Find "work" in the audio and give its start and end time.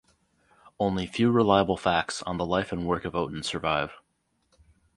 2.87-3.05